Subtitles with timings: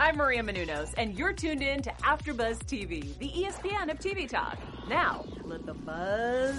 [0.00, 4.56] I'm Maria Menounos, and you're tuned in to AfterBuzz TV, the ESPN of TV talk.
[4.88, 6.54] Now, let the buzz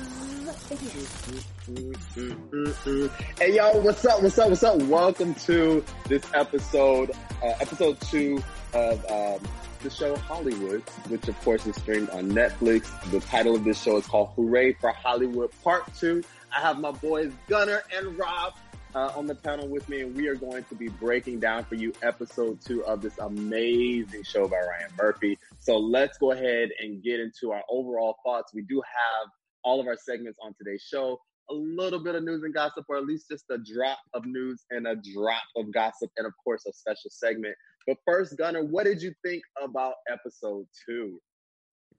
[3.39, 4.21] Hey yo, what's up?
[4.21, 4.49] What's up?
[4.49, 4.81] What's up?
[4.81, 9.47] Welcome to this episode, uh, episode two of um,
[9.83, 12.89] the show Hollywood, which of course is streamed on Netflix.
[13.09, 16.23] The title of this show is called Hooray for Hollywood Part Two.
[16.53, 18.55] I have my boys Gunner and Rob
[18.95, 21.75] uh, on the panel with me, and we are going to be breaking down for
[21.75, 25.37] you episode two of this amazing show by Ryan Murphy.
[25.59, 28.53] So let's go ahead and get into our overall thoughts.
[28.53, 29.29] We do have
[29.63, 31.19] all of our segments on today's show.
[31.51, 34.63] A little bit of news and gossip, or at least just a drop of news
[34.69, 37.55] and a drop of gossip, and of course, a special segment.
[37.87, 41.19] But first, Gunner, what did you think about episode two?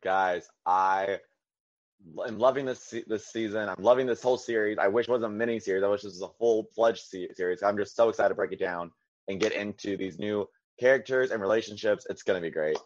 [0.03, 1.19] Guys, I
[2.25, 3.69] I'm loving this this season.
[3.69, 4.79] I'm loving this whole series.
[4.79, 5.83] I wish it was a mini series.
[5.83, 7.05] I wish this was a full fledged
[7.35, 7.63] series.
[7.63, 8.91] I'm just so excited to break it down
[9.29, 12.07] and get into these new characters and relationships.
[12.09, 12.79] It's going to be great.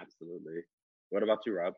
[0.00, 0.62] Absolutely.
[1.10, 1.74] What about you, Rob?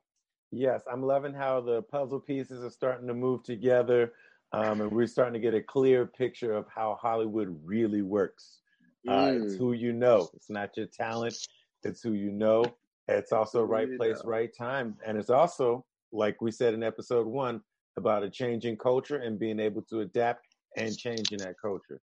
[0.51, 4.13] Yes, I'm loving how the puzzle pieces are starting to move together,
[4.53, 8.61] um, and we're starting to get a clear picture of how Hollywood really works.
[9.09, 9.45] Uh, mm.
[9.45, 10.29] It's who you know.
[10.35, 11.35] It's not your talent.
[11.83, 12.65] It's who you know.
[13.09, 17.61] It's also right place, right time, and it's also like we said in episode one,
[17.97, 20.47] about a changing culture and being able to adapt
[20.77, 22.01] and change in that culture.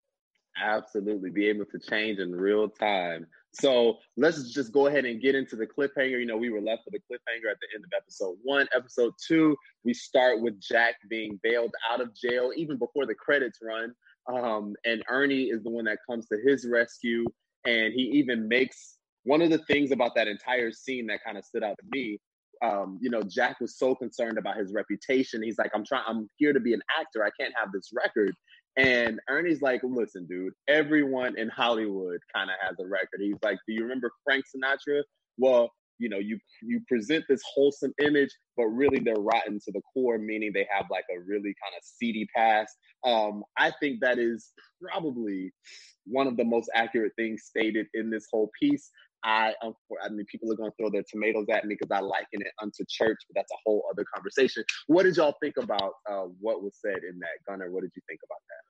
[0.62, 3.26] Absolutely, be able to change in real time.
[3.54, 6.20] So let's just go ahead and get into the cliffhanger.
[6.20, 8.68] You know, we were left with a cliffhanger at the end of episode one.
[8.76, 13.59] Episode two, we start with Jack being bailed out of jail even before the credits
[13.64, 13.94] run.
[14.31, 17.26] Um, and Ernie is the one that comes to his rescue.
[17.66, 21.46] And he even makes one of the things about that entire scene that kind of
[21.46, 22.20] stood out to me
[22.64, 25.44] um, you know, Jack was so concerned about his reputation.
[25.44, 27.23] He's like, I'm trying, I'm here to be an actor.
[27.23, 28.33] I can't have this record.
[28.78, 33.19] And Ernie's like, listen, dude, everyone in Hollywood kind of has a record.
[33.19, 35.03] He's like, do you remember Frank Sinatra?
[35.38, 35.69] Well,
[36.00, 40.17] you know, you you present this wholesome image, but really they're rotten to the core,
[40.17, 42.75] meaning they have like a really kind of seedy past.
[43.06, 44.51] Um, I think that is
[44.81, 45.53] probably
[46.06, 48.90] one of the most accurate things stated in this whole piece.
[49.23, 52.41] I, I mean, people are going to throw their tomatoes at me because I liken
[52.41, 54.63] it unto church, but that's a whole other conversation.
[54.88, 57.72] What did y'all think about uh, what was said in that, Gunner?
[57.72, 58.63] What did you think about that?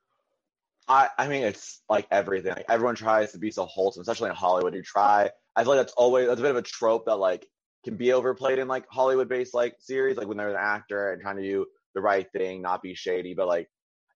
[0.88, 2.52] I, I mean, it's like everything.
[2.52, 4.76] Like everyone tries to be so wholesome, especially in Hollywood.
[4.76, 5.30] You try.
[5.56, 7.48] I feel like that's always that's a bit of a trope that like
[7.86, 11.38] can be overplayed in like Hollywood-based like series, like when they're an actor and trying
[11.38, 11.66] to do
[11.96, 13.34] the right thing, not be shady.
[13.34, 13.70] But like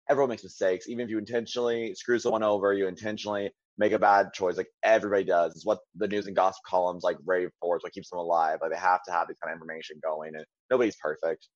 [0.09, 0.89] everyone makes mistakes.
[0.89, 4.57] Even if you intentionally screw someone over, you intentionally make a bad choice.
[4.57, 5.55] Like everybody does.
[5.55, 7.75] It's what the news and gossip columns like rave for.
[7.75, 8.59] It's what keeps them alive.
[8.61, 11.47] Like they have to have this kind of information going, and nobody's perfect.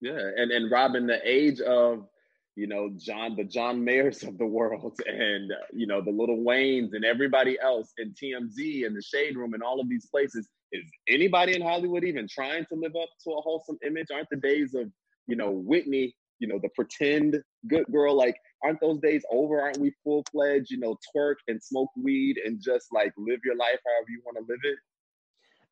[0.00, 2.06] Yeah, and and Robin, the age of
[2.54, 6.94] you know John, the John Mayers of the world, and you know the Lil Waynes
[6.94, 10.48] and everybody else in TMZ and the Shade Room and all of these places.
[10.72, 14.08] Is anybody in Hollywood even trying to live up to a wholesome image?
[14.12, 14.90] Aren't the days of
[15.26, 18.16] you know Whitney you know, the pretend good girl.
[18.16, 19.60] Like, aren't those days over?
[19.60, 23.56] Aren't we full fledged, you know, twerk and smoke weed and just like live your
[23.56, 24.78] life however you want to live it?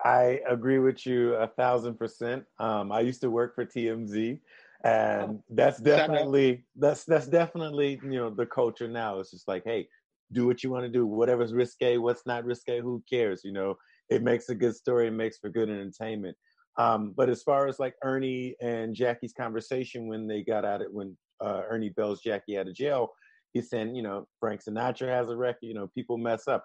[0.04, 2.44] I agree with you a thousand percent.
[2.58, 4.38] Um, I used to work for TMZ,
[4.84, 9.20] and oh, that's definitely that's that's definitely you know the culture now.
[9.20, 9.88] It's just like, hey,
[10.32, 11.06] do what you want to do.
[11.06, 13.42] Whatever's risque, what's not risque, who cares?
[13.44, 13.76] You know,
[14.10, 15.06] it makes a good story.
[15.06, 16.36] It makes for good entertainment.
[16.76, 20.88] Um, but as far as like Ernie and Jackie's conversation when they got out of
[20.90, 23.10] when uh, Ernie bails Jackie out of jail,
[23.52, 25.62] he's saying, you know, Frank Sinatra has a record.
[25.62, 26.64] You know, people mess up,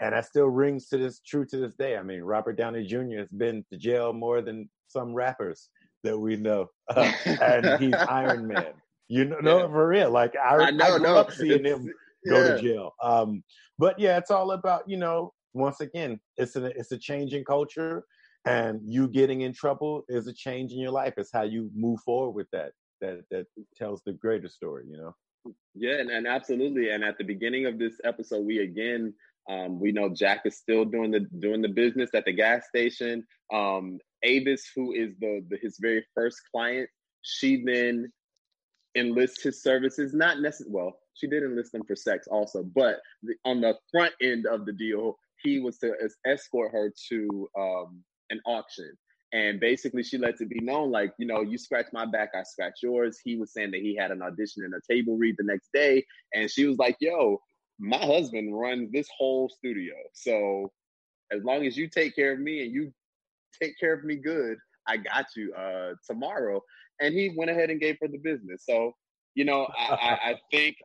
[0.00, 1.96] and that still rings to this true to this day.
[1.96, 3.18] I mean, Robert Downey Jr.
[3.18, 5.68] has been to jail more than some rappers
[6.04, 8.72] that we know, uh, and he's Iron Man.
[9.08, 10.10] You know, no, for real.
[10.10, 11.92] Like I, I, know, I grew no, up seeing him
[12.28, 12.54] go yeah.
[12.54, 12.92] to jail.
[13.02, 13.42] Um,
[13.78, 15.32] but yeah, it's all about you know.
[15.52, 18.04] Once again, it's a it's a changing culture
[18.46, 22.00] and you getting in trouble is a change in your life it's how you move
[22.00, 23.46] forward with that that that
[23.76, 25.14] tells the greater story you know?
[25.74, 29.14] Yeah and, and absolutely and at the beginning of this episode we again
[29.48, 33.24] um, we know jack is still doing the doing the business at the gas station.
[33.52, 36.88] Um, avis who is the, the his very first client
[37.22, 38.10] she then
[38.96, 43.34] enlists his services not necessarily well she did enlist them for sex also but the,
[43.44, 45.94] on the front end of the deal he was to
[46.26, 48.92] escort her to um, an auction.
[49.32, 52.42] And basically, she lets it be known, like, you know, you scratch my back, I
[52.42, 53.18] scratch yours.
[53.22, 56.04] He was saying that he had an audition and a table read the next day.
[56.34, 57.40] And she was like, yo,
[57.78, 59.94] my husband runs this whole studio.
[60.14, 60.72] So
[61.32, 62.92] as long as you take care of me and you
[63.62, 66.60] take care of me good, I got you uh, tomorrow.
[67.00, 68.64] And he went ahead and gave her the business.
[68.68, 68.92] So,
[69.34, 70.76] you know, I, I, I think,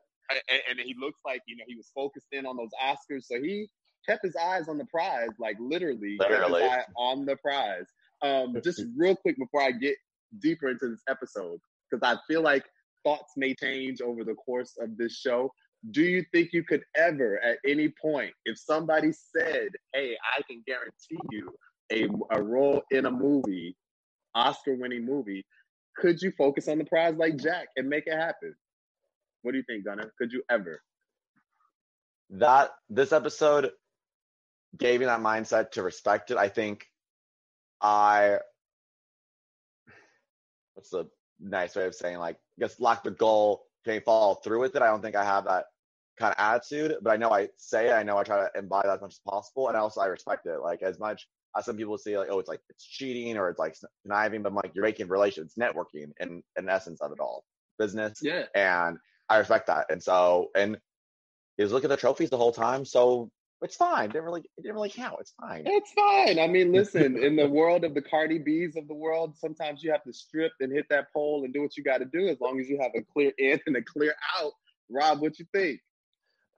[0.70, 3.24] and he looks like, you know, he was focused in on those Oscars.
[3.24, 3.68] So he,
[4.08, 6.62] kept his eyes on the prize, like literally, Literally.
[6.62, 7.86] kept his eye on the prize.
[8.22, 9.96] Um, just real quick before I get
[10.40, 11.60] deeper into this episode,
[11.90, 12.64] because I feel like
[13.04, 15.52] thoughts may change over the course of this show.
[15.92, 20.64] Do you think you could ever, at any point, if somebody said, "Hey, I can
[20.66, 21.54] guarantee you
[21.92, 22.08] a,
[22.38, 23.76] a role in a movie,
[24.34, 25.46] Oscar-winning movie,"
[25.96, 28.56] could you focus on the prize like Jack and make it happen?
[29.44, 30.12] What do you think, Gunnar?
[30.18, 30.82] Could you ever?
[32.32, 33.70] that this episode
[34.78, 36.38] gave me that mindset to respect it.
[36.38, 36.88] I think
[37.82, 38.40] I
[40.74, 41.08] what's the
[41.40, 44.82] nice way of saying like I guess lock the goal, can follow through with it.
[44.82, 45.66] I don't think I have that
[46.18, 48.88] kind of attitude, but I know I say it, I know I try to embody
[48.88, 50.60] that as much as possible, and also I respect it.
[50.62, 53.60] Like as much as some people say like, oh, it's like it's cheating or it's
[53.60, 57.44] like conniving, but I'm like you're making relations, networking in in essence of it all.
[57.78, 58.20] Business.
[58.22, 58.44] Yeah.
[58.56, 58.98] And
[59.30, 59.88] I respect that.
[59.90, 60.78] And so and
[61.58, 63.30] he was looking at the trophies the whole time, so
[63.62, 64.06] it's fine.
[64.06, 65.16] It didn't really it didn't really count.
[65.20, 65.64] It's fine.
[65.66, 66.40] It's fine.
[66.40, 69.92] I mean, listen, in the world of the Cardi B's of the world, sometimes you
[69.92, 72.40] have to strip and hit that pole and do what you got to do as
[72.42, 74.52] long as you have a clear in and a clear out.
[74.90, 75.80] Rob, what you think?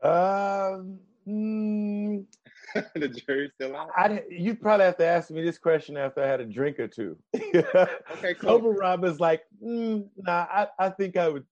[0.03, 2.25] Um, mm,
[2.95, 3.89] the jury's still out.
[3.95, 6.79] I di- you probably have to ask me this question after I had a drink
[6.79, 7.17] or two.
[8.17, 8.49] Okay, cool.
[8.49, 11.45] Sober Rob is like, mm, nah, I, I think I would.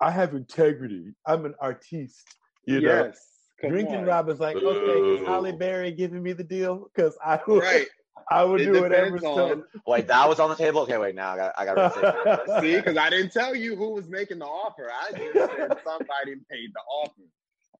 [0.00, 1.14] I have integrity.
[1.26, 2.36] I'm an artiste.
[2.64, 3.18] You know, yes.
[3.18, 4.04] come drinking on.
[4.04, 6.88] Rob is like, okay, is Halle Berry giving me the deal?
[6.94, 7.86] Because I would, Right.
[8.30, 9.18] I would It do whatever.
[9.18, 10.82] depends on- Wait, that was on the table.
[10.82, 11.14] Okay, wait.
[11.14, 14.38] Now I got I got to See, because I didn't tell you who was making
[14.38, 14.90] the offer.
[14.90, 17.22] I just said somebody made the offer.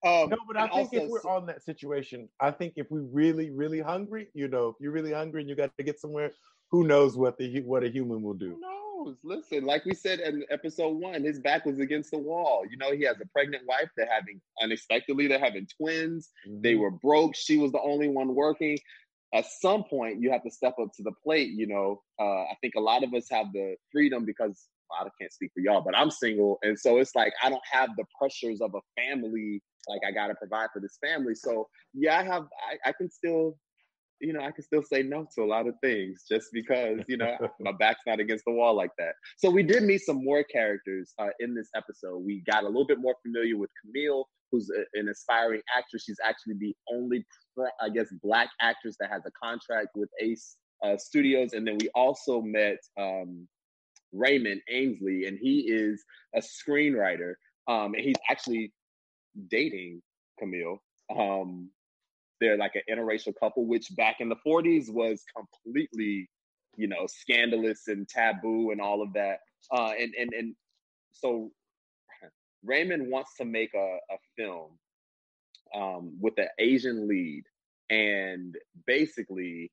[0.05, 3.03] Um, no, but I and think if we're on that situation, I think if we're
[3.03, 6.33] really, really hungry, you know, if you're really hungry and you got to get somewhere,
[6.73, 8.51] who knows what the what a human will do?
[8.51, 8.61] Who
[9.04, 9.16] knows?
[9.25, 12.64] Listen, like we said in episode one, his back was against the wall.
[12.69, 13.88] You know, he has a pregnant wife.
[13.96, 16.31] They're having unexpectedly, they're having twins.
[16.62, 16.81] They Mm-hmm.
[16.81, 17.34] were broke.
[17.37, 18.78] She was the only one working.
[19.34, 21.50] At some point, you have to step up to the plate.
[21.50, 25.10] You know, uh, I think a lot of us have the freedom because well, I
[25.20, 28.04] can't speak for y'all, but I'm single, and so it's like I don't have the
[28.19, 29.62] pressures of a family.
[29.88, 31.34] Like I got to provide for this family.
[31.34, 32.44] So yeah, I have.
[32.70, 33.56] I, I can still
[34.23, 37.17] you know, I can still say no to a lot of things just because, you
[37.17, 39.15] know, my back's not against the wall like that.
[39.37, 42.19] So we did meet some more characters uh, in this episode.
[42.19, 46.05] We got a little bit more familiar with Camille, who's a, an aspiring actress.
[46.05, 47.27] She's actually the only,
[47.81, 51.53] I guess, black actress that has a contract with Ace uh, Studios.
[51.53, 53.49] And then we also met um,
[54.13, 56.05] Raymond Ainsley, and he is
[56.37, 57.35] a screenwriter.
[57.67, 58.73] Um, and he's actually
[59.49, 60.01] dating
[60.39, 60.81] Camille.
[61.17, 61.71] Um,
[62.43, 66.29] they're like an interracial couple, which back in the 40s was completely,
[66.77, 69.39] you know, scandalous and taboo and all of that.
[69.71, 70.55] Uh, and and and
[71.12, 71.50] so
[72.65, 74.71] Raymond wants to make a, a film
[75.75, 77.44] um, with an Asian lead,
[77.89, 78.56] and
[78.87, 79.71] basically,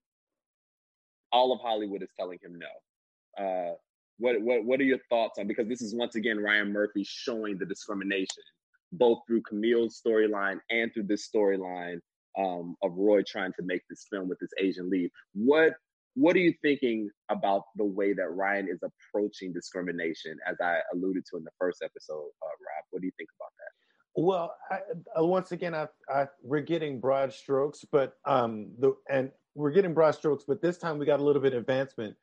[1.31, 3.44] all of Hollywood is telling him no.
[3.44, 3.74] Uh,
[4.19, 5.48] what what what are your thoughts on?
[5.48, 8.44] Because this is once again Ryan Murphy showing the discrimination
[8.92, 12.00] both through Camille's storyline and through this storyline
[12.39, 15.12] um, of Roy trying to make this film with this Asian lead.
[15.33, 15.74] What
[16.15, 21.24] what are you thinking about the way that Ryan is approaching discrimination, as I alluded
[21.30, 22.86] to in the first episode, uh, Rob?
[22.89, 24.21] What do you think about that?
[24.21, 29.31] Well, I, uh, once again, I, I, we're getting broad strokes, but um, the and
[29.56, 32.15] we're getting broad strokes, but this time we got a little bit of advancement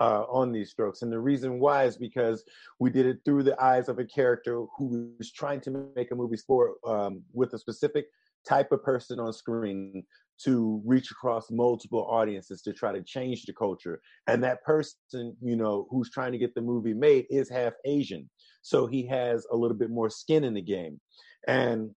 [0.00, 2.44] uh, on these strokes, and the reason why is because
[2.80, 6.14] we did it through the eyes of a character who was trying to make a
[6.14, 8.06] movie for um, with a specific
[8.48, 10.04] type of person on screen
[10.42, 14.00] to reach across multiple audiences to try to change the culture.
[14.26, 18.28] And that person, you know, who's trying to get the movie made is half Asian.
[18.62, 21.00] So he has a little bit more skin in the game.
[21.46, 21.90] And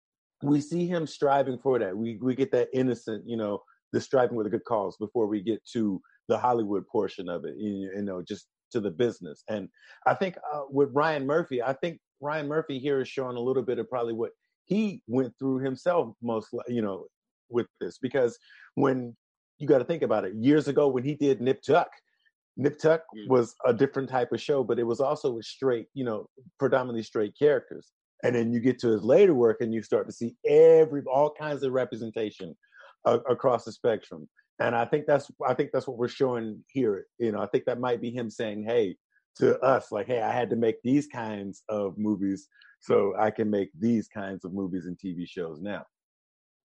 [0.44, 1.98] we see him striving for that.
[1.98, 5.42] We we get that innocent, you know, the striving with a good cause before we
[5.42, 9.44] get to the Hollywood portion of it, you, you know, just to the business.
[9.50, 9.70] And
[10.06, 13.64] I think uh, with Ryan Murphy, I think Ryan Murphy here is showing a little
[13.64, 14.32] bit of probably what
[14.68, 17.08] he went through himself most, you know,
[17.50, 18.38] with this because
[18.76, 19.16] when
[19.58, 21.90] you got to think about it, years ago when he did Nip Tuck,
[22.58, 23.28] Nip Tuck Mm.
[23.28, 27.04] was a different type of show, but it was also with straight, you know, predominantly
[27.04, 27.92] straight characters.
[28.24, 31.32] And then you get to his later work, and you start to see every all
[31.32, 32.56] kinds of representation
[33.06, 34.28] uh, across the spectrum.
[34.60, 37.06] And I think that's I think that's what we're showing here.
[37.20, 38.98] You know, I think that might be him saying, "Hey,"
[39.38, 42.48] to us, like, "Hey, I had to make these kinds of movies,
[42.80, 45.86] so I can make these kinds of movies and TV shows now."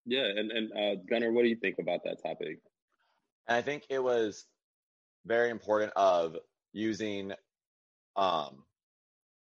[0.07, 2.59] Yeah, and and uh, Gunnar, what do you think about that topic?
[3.49, 4.47] And I think it was
[5.27, 6.37] very important of
[6.73, 7.33] using
[8.17, 8.65] um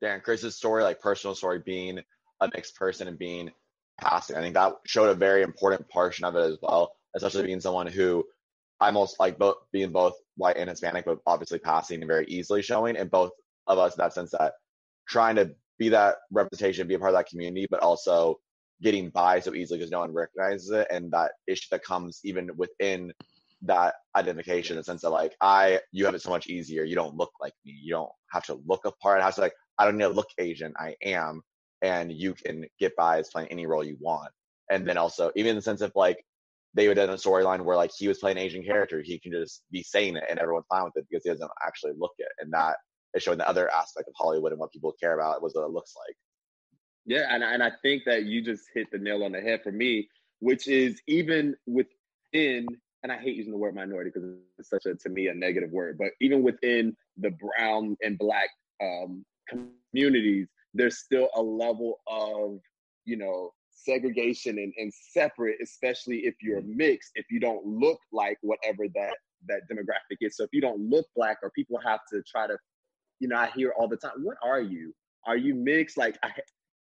[0.04, 2.00] Darren Criss's story, like personal story, being
[2.42, 3.51] a mixed person and being
[4.00, 4.36] passing.
[4.36, 6.96] I think that showed a very important portion of it as well.
[7.16, 8.25] especially being someone who
[8.82, 12.62] I'm most like both being both white and Hispanic, but obviously passing and very easily
[12.62, 13.32] showing, and both
[13.68, 14.54] of us in that sense that
[15.08, 18.40] trying to be that representation, be a part of that community, but also
[18.82, 22.50] getting by so easily because no one recognizes it, and that issue that comes even
[22.58, 23.14] within
[23.64, 26.84] that identification in the sense that like I you have it so much easier.
[26.84, 27.78] You don't look like me.
[27.80, 29.22] You don't have to look apart.
[29.22, 30.74] I have to like I don't need to look Asian.
[30.80, 31.44] I am,
[31.84, 34.32] and you can get by as playing any role you want.
[34.72, 36.26] And then also even in the sense of like
[36.74, 39.32] they would have a storyline where like he was playing an Asian character, he can
[39.32, 42.30] just be saying it and everyone's fine with it because he doesn't actually look it.
[42.40, 42.78] And that
[43.13, 45.72] is showing the other aspect of Hollywood and what people care about was what it
[45.72, 46.16] looks like.
[47.06, 49.72] Yeah, and and I think that you just hit the nail on the head for
[49.72, 50.08] me,
[50.40, 52.68] which is even within,
[53.04, 55.72] and I hate using the word minority because it's such a to me a negative
[55.72, 58.50] word, but even within the brown and black
[58.82, 62.60] um, communities, there's still a level of
[63.06, 63.51] you know
[63.84, 66.78] segregation and, and separate, especially if you're mm-hmm.
[66.78, 69.16] mixed, if you don't look like whatever that
[69.48, 70.38] that demographic is.
[70.38, 72.58] So if you don't look black, or people have to try to,
[73.20, 74.94] you know, I hear all the time, what are you?
[75.26, 75.98] Are you mixed?
[75.98, 76.30] Like, I,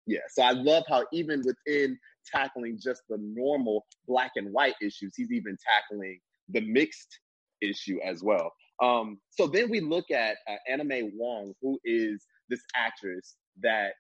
[0.05, 0.19] yeah.
[0.29, 1.97] So I love how even within
[2.31, 6.19] tackling just the normal black and white issues, he's even tackling
[6.49, 7.19] the mixed
[7.61, 8.53] issue as well.
[8.81, 13.93] Um, so then we look at uh, Anna May Wong, who is this actress that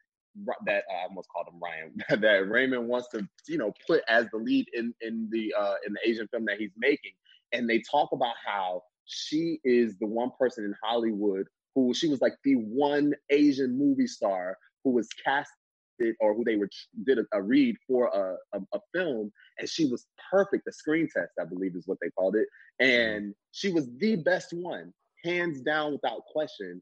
[0.65, 4.27] that uh, I almost called him Ryan that Raymond wants to you know put as
[4.31, 7.11] the lead in in the uh, in the Asian film that he's making,
[7.51, 12.21] and they talk about how she is the one person in Hollywood who she was
[12.21, 16.69] like the one Asian movie star who was casted or who they were
[17.05, 19.31] did a, a read for a, a, a, film.
[19.57, 22.47] And she was perfect the screen test i believe is what they called it.
[22.81, 22.91] Mm-hmm.
[22.91, 26.81] and she was the best one hands down without question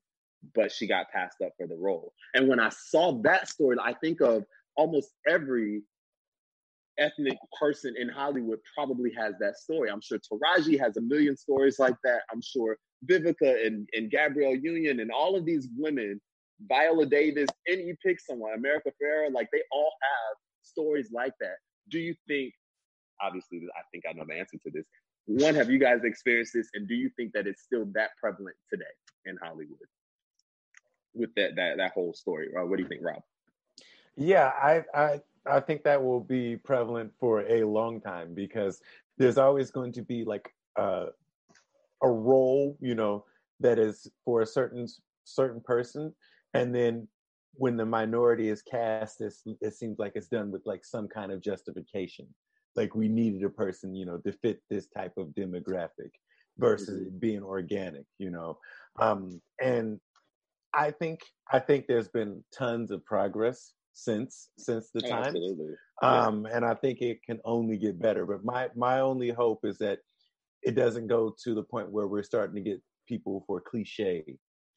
[0.56, 2.14] but she got passed up for the role.
[2.34, 4.44] And when I saw that story, I think of
[4.76, 5.82] almost every
[6.98, 9.90] ethnic person in Hollywood probably has that story.
[9.90, 12.22] I'm sure Taraji has a million stories like that.
[12.32, 16.20] I'm sure Vivica and, and Gabrielle Union and all of these women,
[16.68, 21.56] Viola Davis, and you pick someone, America Ferrera, like they all have stories like that.
[21.90, 22.54] Do you think,
[23.22, 24.86] obviously, I think I know the answer to this.
[25.26, 26.70] One, have you guys experienced this?
[26.74, 28.84] And do you think that it's still that prevalent today
[29.26, 29.78] in Hollywood?
[31.14, 32.50] With that that that whole story.
[32.58, 33.22] Uh, what do you think, Rob?
[34.16, 38.82] Yeah, I I I think that will be prevalent for a long time because
[39.18, 41.08] there's always going to be like a
[42.04, 43.26] a role, you know,
[43.60, 44.88] that is for a certain
[45.24, 46.14] certain person,
[46.54, 47.08] and then
[47.56, 51.42] when the minority is cast, it seems like it's done with like some kind of
[51.42, 52.28] justification.
[52.76, 56.12] Like we needed a person, you know, to fit this type of demographic
[56.58, 57.18] versus mm-hmm.
[57.20, 58.58] being organic, you know.
[59.00, 60.00] Um, and
[60.74, 65.26] I think I think there's been tons of progress since since the time.
[65.26, 65.74] Absolutely.
[66.02, 66.58] Um, yeah.
[66.58, 68.26] and I think it can only get better.
[68.26, 70.00] But my my only hope is that
[70.64, 74.24] it doesn't go to the point where we're starting to get people for cliche,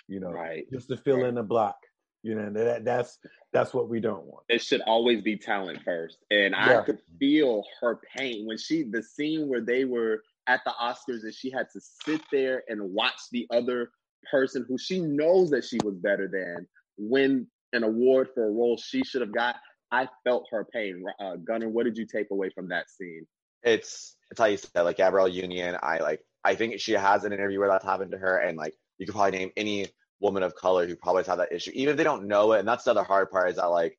[0.08, 0.64] you know, right.
[0.72, 1.26] just to fill right.
[1.26, 1.76] in a block.
[2.22, 3.18] You know, that that's
[3.52, 4.44] that's what we don't want.
[4.48, 6.16] It should always be talent first.
[6.30, 6.80] And yeah.
[6.80, 11.22] I could feel her pain when she the scene where they were at the Oscars
[11.22, 13.90] and she had to sit there and watch the other
[14.30, 16.66] person who she knows that she was better than
[16.96, 19.56] win an award for a role she should have got.
[19.90, 21.04] I felt her pain.
[21.20, 23.26] Uh, Gunnar, what did you take away from that scene?
[23.62, 25.76] It's it's how you said like Gabrielle Union.
[25.82, 28.74] I like I think she has an interview where that's happened to her, and like
[28.98, 29.86] you could probably name any
[30.20, 32.60] woman of color who probably has had that issue, even if they don't know it.
[32.60, 33.98] And that's the other hard part is that like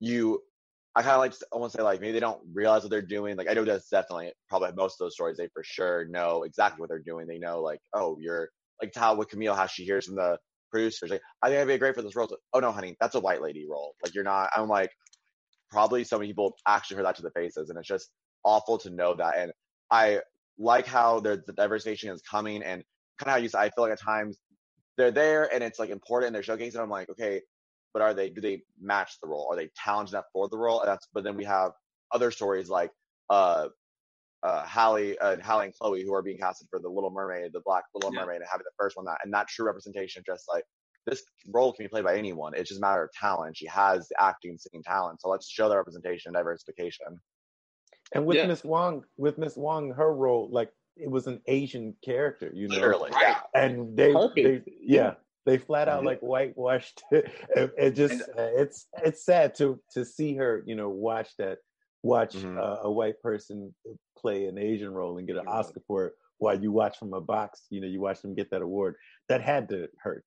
[0.00, 0.42] you,
[0.94, 3.36] I kind of like to almost say like maybe they don't realize what they're doing.
[3.36, 6.80] Like I know that's definitely probably most of those stories they for sure know exactly
[6.80, 7.26] what they're doing.
[7.26, 8.50] They know like oh you're
[8.84, 10.38] like how with Camille, how she hears from the
[10.70, 12.28] producers, like, I think I'd be great for this role.
[12.52, 13.94] Oh no, honey, that's a white lady role.
[14.02, 14.50] Like you're not.
[14.56, 14.90] I'm like,
[15.70, 18.10] probably so many people actually heard that to the faces, and it's just
[18.44, 19.38] awful to know that.
[19.38, 19.52] And
[19.90, 20.20] I
[20.58, 22.82] like how the diversification is coming, and
[23.18, 24.38] kind of how you said, I feel like at times
[24.96, 26.78] they're there and it's like important and they're showcasing.
[26.78, 27.42] I'm like, okay,
[27.92, 28.30] but are they?
[28.30, 29.48] Do they match the role?
[29.50, 30.80] Are they talented enough for the role?
[30.80, 31.08] And that's.
[31.12, 31.72] But then we have
[32.12, 32.90] other stories like
[33.30, 33.68] uh
[34.44, 37.62] uh, Halle, uh, Halle and Chloe, who are being casted for the Little Mermaid, the
[37.64, 38.20] Black Little yeah.
[38.20, 40.64] Mermaid, and having the first one that, and that true representation of just like
[41.06, 42.54] this role can be played by anyone.
[42.54, 43.56] It's just a matter of talent.
[43.56, 47.18] She has the acting, singing talent, so let's show the representation and diversification.
[48.14, 48.46] And with yeah.
[48.46, 52.74] Miss Wong, with Miss Wong, her role like it was an Asian character, you know,
[52.74, 53.40] Literally, yeah.
[53.54, 55.14] and they, they yeah,
[55.46, 56.08] they flat out mm-hmm.
[56.08, 57.30] like whitewashed it.
[57.56, 61.30] it, it just and, uh, it's it's sad to to see her, you know, watch
[61.38, 61.58] that
[62.02, 62.58] watch mm-hmm.
[62.58, 63.74] uh, a white person
[64.24, 67.20] play an Asian role and get an Oscar for it while you watch from a
[67.20, 68.94] box, you know, you watch them get that award.
[69.28, 70.24] That had to hurt.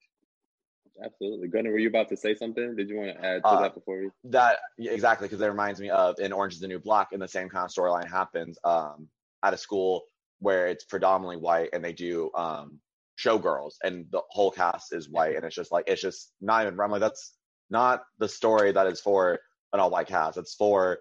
[1.04, 1.48] Absolutely.
[1.48, 2.76] Gunnar, were you about to say something?
[2.76, 4.10] Did you want to add to uh, that before we?
[4.26, 7.22] That yeah, exactly because that reminds me of in Orange is the New Black, and
[7.22, 8.58] the same kind of storyline happens.
[8.64, 9.08] Um,
[9.44, 10.04] at a school
[10.40, 12.80] where it's predominantly white and they do um
[13.20, 16.80] showgirls and the whole cast is white and it's just like it's just not even
[16.80, 17.34] I'm like that's
[17.70, 19.40] not the story that is for
[19.74, 20.38] an all white cast.
[20.38, 21.00] It's for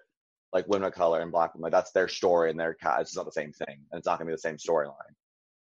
[0.52, 1.64] like women of color and black women.
[1.64, 2.76] Like that's their story and their.
[3.00, 3.78] It's not the same thing.
[3.90, 5.14] And it's not gonna be the same storyline.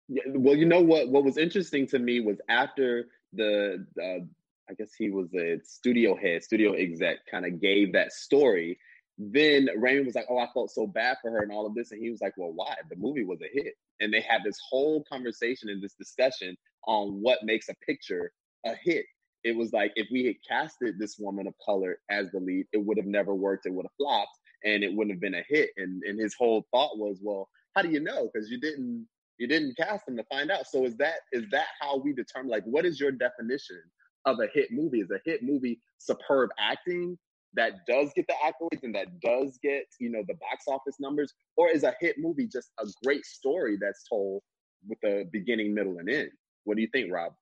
[0.10, 1.10] Yeah, well, you know what?
[1.10, 4.26] What was interesting to me was after the, uh,
[4.70, 8.78] I guess he was a studio head, studio exec, kind of gave that story.
[9.18, 11.92] Then Raymond was like, "Oh, I felt so bad for her and all of this,"
[11.92, 12.76] and he was like, "Well, why?
[12.90, 17.22] The movie was a hit." And they had this whole conversation and this discussion on
[17.22, 18.34] what makes a picture
[18.66, 19.06] a hit.
[19.44, 22.78] It was like if we had casted this woman of color as the lead, it
[22.78, 23.66] would have never worked.
[23.66, 25.72] It would have flopped, and it wouldn't have been a hit.
[25.78, 28.30] And and his whole thought was, well, how do you know?
[28.32, 30.68] Because you didn't you didn't cast them to find out.
[30.68, 32.52] So is that is that how we determine?
[32.52, 33.82] Like, what is your definition
[34.26, 35.00] of a hit movie?
[35.00, 37.18] Is a hit movie superb acting
[37.56, 41.34] that does get the accolades and that does get you know the box office numbers,
[41.58, 44.42] or is a hit movie just a great story that's told
[44.88, 46.30] with a beginning, middle, and end?
[46.66, 47.34] What do you think, Rob?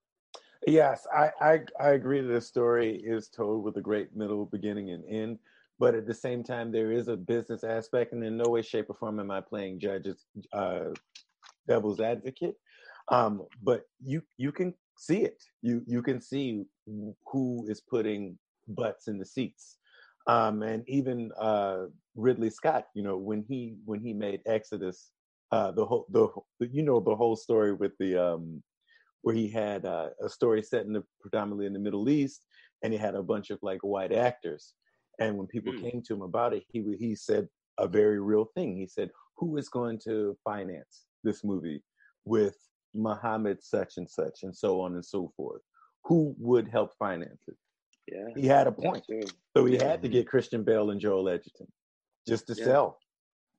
[0.67, 4.91] Yes, I, I I agree that the story is told with a great middle, beginning,
[4.91, 5.39] and end.
[5.81, 8.91] But at the same time, there is a business aspect, and in no way, shape,
[8.91, 10.89] or form am I playing judges, uh,
[11.67, 12.53] devil's advocate.
[13.11, 15.41] Um, but you you can see it.
[15.63, 16.65] You you can see
[17.25, 19.77] who is putting butts in the seats.
[20.27, 25.09] Um, and even uh, Ridley Scott, you know, when he when he made Exodus,
[25.51, 26.27] uh, the whole the
[26.59, 28.61] you know the whole story with the um,
[29.23, 32.45] where he had uh, a story set in the predominantly in the Middle East,
[32.83, 34.75] and he had a bunch of like white actors.
[35.19, 35.81] And when people mm.
[35.81, 38.75] came to him about it, he he said a very real thing.
[38.75, 41.83] He said, "Who is going to finance this movie
[42.25, 42.57] with
[42.93, 45.61] Muhammad such and such, and so on and so forth?
[46.05, 47.57] Who would help finance it?"
[48.11, 49.05] Yeah, he had a point.
[49.55, 49.85] So he yeah.
[49.85, 51.67] had to get Christian Bale and Joel Edgerton
[52.27, 52.65] just to yeah.
[52.65, 52.99] sell.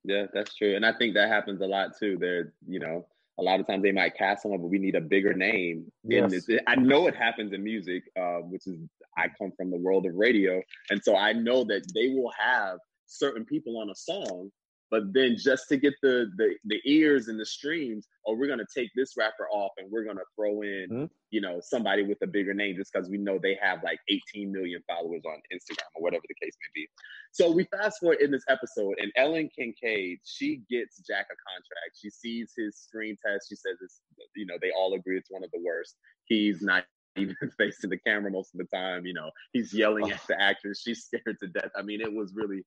[0.05, 2.19] Yeah, that's true, and I think that happens a lot too.
[2.19, 3.07] There, you know,
[3.39, 5.91] a lot of times they might cast someone, but we need a bigger name.
[6.05, 6.47] Yes.
[6.67, 8.79] I know it happens in music, uh, which is
[9.17, 12.79] I come from the world of radio, and so I know that they will have
[13.07, 14.51] certain people on a song
[14.93, 18.67] but then just to get the the, the ears and the streams, oh, we're gonna
[18.77, 21.05] take this rapper off and we're gonna throw in, mm-hmm.
[21.31, 24.53] you know, somebody with a bigger name just because we know they have like 18
[24.53, 26.89] million followers on Instagram or whatever the case may be.
[27.33, 31.99] So we fast forward in this episode, and Ellen Kincaid, she gets Jack a contract.
[31.99, 33.47] She sees his screen test.
[33.49, 34.03] She says it's,
[34.37, 35.97] you know, they all agree it's one of the worst.
[36.27, 36.85] He's not
[37.17, 39.07] even facing the camera most of the time.
[39.07, 40.83] You know, he's yelling at the actors.
[40.85, 41.71] She's scared to death.
[41.75, 42.63] I mean, it was really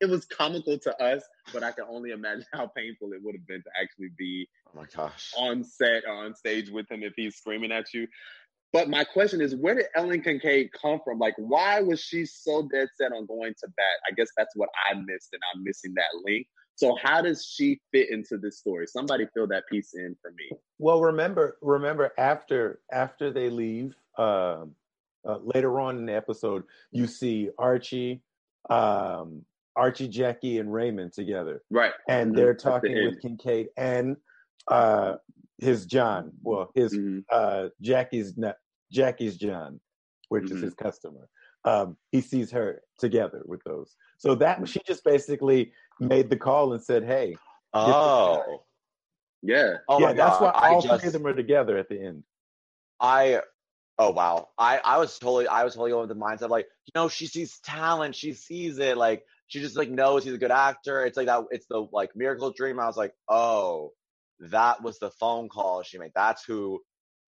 [0.00, 3.46] it was comical to us, but I can only imagine how painful it would have
[3.46, 7.14] been to actually be oh my gosh on set or on stage with him if
[7.16, 8.06] he's screaming at you.
[8.72, 11.18] But my question is, where did Ellen Kincaid come from?
[11.18, 13.96] Like, why was she so dead set on going to bat?
[14.10, 16.46] I guess that's what I missed, and I'm missing that link.
[16.74, 18.86] So, how does she fit into this story?
[18.86, 20.58] Somebody fill that piece in for me.
[20.78, 24.66] Well, remember, remember after after they leave, uh,
[25.26, 28.20] uh, later on in the episode, you see Archie,
[28.68, 29.42] um,
[29.76, 31.62] Archie, Jackie, and Raymond together.
[31.70, 31.92] Right.
[32.08, 34.16] And they're talking the with Kincaid and
[34.68, 35.16] uh,
[35.58, 36.32] his John.
[36.42, 37.20] Well, his mm-hmm.
[37.30, 38.56] uh, Jackie's not,
[38.90, 39.80] Jackie's John,
[40.28, 40.56] which mm-hmm.
[40.56, 41.28] is his customer.
[41.64, 43.94] Um, he sees her together with those.
[44.18, 47.36] So that she just basically made the call and said, "Hey."
[47.74, 48.62] Oh.
[49.42, 49.74] Yeah.
[49.88, 50.54] Oh yeah, that's God.
[50.54, 52.24] why all just, three of them are together at the end.
[53.00, 53.42] I
[53.98, 54.48] oh wow.
[54.58, 57.26] I I was totally I was totally going with the mindset like, you know, she
[57.26, 61.04] sees talent, she sees it, like she just like knows he's a good actor.
[61.04, 61.44] It's like that.
[61.50, 62.80] It's the like miracle dream.
[62.80, 63.92] I was like, oh,
[64.40, 66.12] that was the phone call she made.
[66.14, 66.80] That's who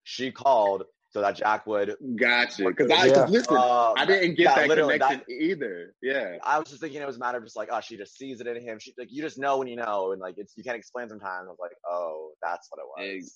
[0.03, 1.95] she called so that Jack would.
[2.15, 2.65] Gotcha.
[2.65, 3.25] Because I yeah.
[3.25, 5.93] listen, uh, I didn't get that, that connection that, either.
[6.01, 6.37] Yeah.
[6.43, 8.41] I was just thinking it was a matter of just like, oh, she just sees
[8.41, 8.79] it in him.
[8.79, 11.47] She like you just know when you know, and like it's you can't explain sometimes.
[11.47, 13.35] I was like, oh, that's what it was.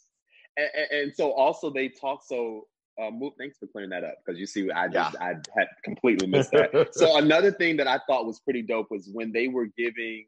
[0.57, 2.65] And, and, and so also they talk so
[3.01, 5.25] uh, move, thanks for clearing that up because you see, I just yeah.
[5.25, 6.89] I had completely missed that.
[6.93, 10.25] so another thing that I thought was pretty dope was when they were giving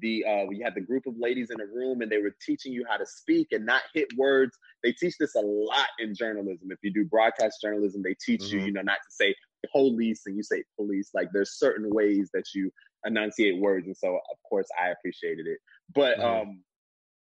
[0.00, 2.72] the uh, we had the group of ladies in a room and they were teaching
[2.72, 4.58] you how to speak and not hit words.
[4.82, 6.70] They teach this a lot in journalism.
[6.70, 8.58] If you do broadcast journalism, they teach mm-hmm.
[8.58, 9.34] you, you know, not to say
[9.72, 11.10] police and you say police.
[11.14, 12.72] Like there's certain ways that you
[13.04, 15.58] enunciate words, and so of course I appreciated it.
[15.94, 16.48] But mm-hmm.
[16.50, 16.60] um,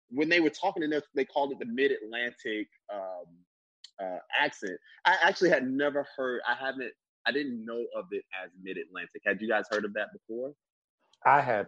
[0.09, 3.25] when they were talking in there, they called it the Mid Atlantic um,
[4.01, 4.77] uh, accent.
[5.05, 6.41] I actually had never heard.
[6.47, 6.91] I haven't.
[7.25, 9.21] I didn't know of it as Mid Atlantic.
[9.25, 10.53] Had you guys heard of that before?
[11.25, 11.67] I had.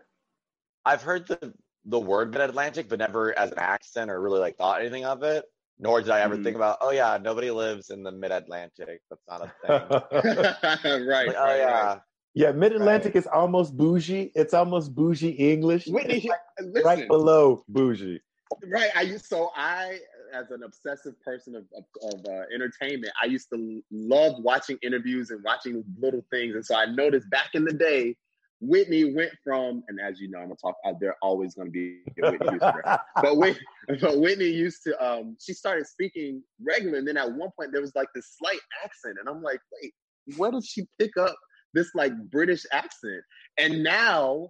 [0.86, 1.54] I've heard the
[1.86, 5.24] the word Mid Atlantic, but never as an accent or really like thought anything of
[5.24, 5.46] it.
[5.82, 6.44] Nor did I ever mm-hmm.
[6.44, 9.00] think about, oh yeah, nobody lives in the Mid Atlantic.
[9.10, 11.08] That's not a thing.
[11.08, 11.28] right.
[11.28, 12.02] Like, oh right, yeah, right.
[12.34, 13.24] Yeah, Mid Atlantic right.
[13.24, 14.32] is almost bougie.
[14.36, 15.88] It's almost bougie English.
[15.88, 18.22] Whitney, like listen, right below bougie.
[18.66, 18.90] Right.
[18.96, 20.00] I used so I
[20.34, 25.30] as an obsessive person of, of, of uh, entertainment, I used to love watching interviews
[25.30, 26.56] and watching little things.
[26.56, 28.16] And so I noticed back in the day,
[28.62, 30.76] Whitney went from, and as you know, I'm gonna talk.
[30.86, 32.74] Uh, they're always gonna be Whitney Houston,
[33.16, 33.62] but Whitney,
[34.02, 35.02] but Whitney used to.
[35.02, 38.60] Um, she started speaking regular, and then at one point there was like this slight
[38.84, 39.94] accent, and I'm like, wait,
[40.38, 41.36] where did she pick up
[41.74, 43.24] this like British accent?
[43.58, 44.50] And now,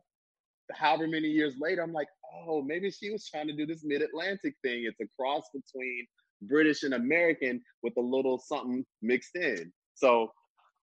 [0.72, 4.02] however many years later, I'm like, oh, maybe she was trying to do this Mid
[4.02, 4.86] Atlantic thing.
[4.86, 6.06] It's a cross between
[6.42, 9.72] British and American with a little something mixed in.
[9.96, 10.32] So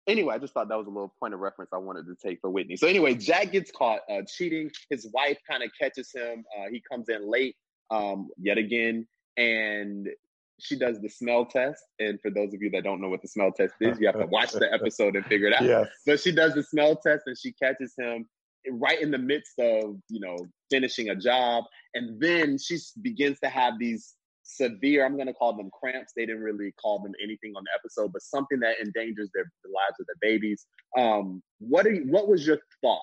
[0.08, 2.40] anyway, I just thought that was a little point of reference I wanted to take
[2.42, 2.76] for Whitney.
[2.76, 4.72] So anyway, Jack gets caught uh, cheating.
[4.90, 6.44] His wife kind of catches him.
[6.58, 7.56] Uh, he comes in late
[7.92, 10.10] um, yet again, and
[10.60, 11.84] she does the smell test.
[12.00, 14.20] And for those of you that don't know what the smell test is, you have
[14.20, 15.64] to watch the episode and figure it out.
[15.64, 15.88] Yes.
[16.06, 18.28] But she does the smell test, and she catches him
[18.72, 20.38] right in the midst of you know
[20.74, 25.56] finishing a job, and then she begins to have these severe, I'm going to call
[25.56, 26.14] them cramps.
[26.16, 29.70] They didn't really call them anything on the episode, but something that endangers their the
[29.70, 30.66] lives of their babies.
[30.98, 33.00] Um, what are you, what was your thought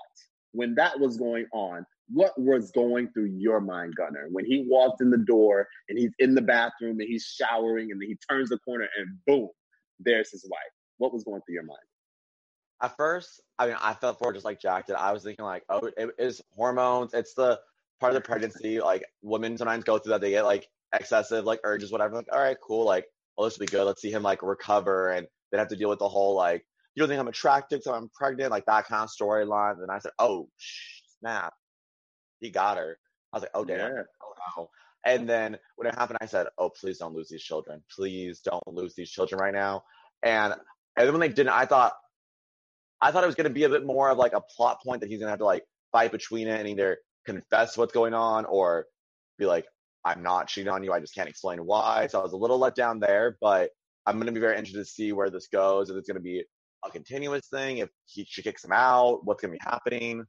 [0.53, 1.87] when that was going on?
[2.13, 6.11] What was going through your mind, Gunner, when he walked in the door and he's
[6.19, 9.49] in the bathroom and he's showering and he turns the corner and boom,
[10.01, 10.75] there's his wife.
[10.99, 11.79] What was going through your mind?
[12.83, 14.97] At first, I mean, I felt for just like Jack did.
[14.97, 17.13] I was thinking like, oh, it is hormones.
[17.13, 17.61] It's the
[18.01, 18.81] part of the pregnancy.
[18.81, 20.23] Like women sometimes go through that.
[20.23, 22.17] They get like excessive like urges, whatever.
[22.17, 22.87] Like, all right, cool.
[22.87, 23.85] Like, oh, this will be good.
[23.85, 26.65] Let's see him like recover, and then have to deal with the whole like,
[26.95, 29.83] you don't think I'm attracted, so I'm pregnant, like that kind of storyline.
[29.83, 30.49] And I said, oh
[31.21, 31.53] snap,
[32.41, 32.99] he got her.
[33.33, 34.03] I was like, oh damn, yeah.
[34.23, 34.71] oh no.
[35.05, 37.83] And then when it happened, I said, oh please don't lose these children.
[37.95, 39.85] Please don't lose these children right now.
[40.23, 40.55] And
[40.97, 41.93] and then when they didn't, I thought,
[43.01, 45.01] I thought it was going to be a bit more of like a plot point
[45.01, 48.15] that he's going to have to like fight between it and either confess what's going
[48.15, 48.87] on or
[49.39, 49.67] be like,
[50.05, 50.93] I'm not cheating on you.
[50.93, 52.07] I just can't explain why.
[52.07, 53.71] So I was a little let down there, but
[54.07, 55.91] I'm going to be very interested to see where this goes.
[55.91, 56.45] If it's going to be
[56.85, 60.25] a continuous thing, if he, she kicks him out, what's going to be happening.